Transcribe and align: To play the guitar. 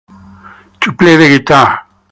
To 0.79 0.93
play 0.93 1.15
the 1.15 1.37
guitar. 1.37 1.85